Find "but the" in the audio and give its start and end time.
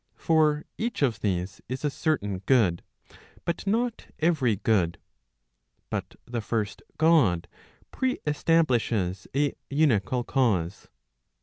5.91-6.41